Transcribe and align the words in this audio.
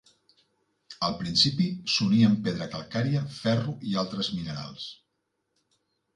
Al 1.07 1.11
principi 1.19 1.67
s'unia 1.97 2.31
amb 2.31 2.39
pedra 2.47 2.69
calcària, 2.73 3.23
ferro 3.43 3.77
i 3.93 3.95
altres 4.07 4.33
minerals. 4.41 4.89